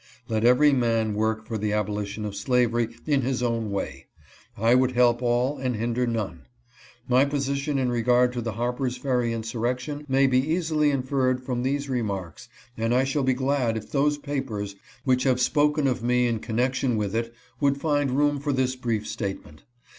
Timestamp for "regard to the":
7.91-8.53